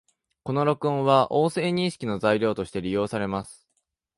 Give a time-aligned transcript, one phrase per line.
[0.45, 3.67] この録音は、音声認識の材料として利用されます